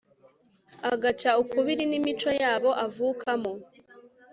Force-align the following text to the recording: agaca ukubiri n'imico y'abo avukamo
agaca 0.91 1.31
ukubiri 1.41 1.83
n'imico 1.87 2.29
y'abo 2.41 2.69
avukamo 2.85 3.51